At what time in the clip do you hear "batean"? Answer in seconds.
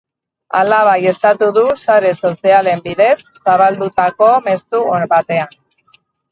5.17-5.57